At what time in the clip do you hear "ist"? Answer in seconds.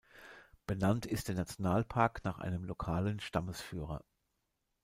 1.05-1.27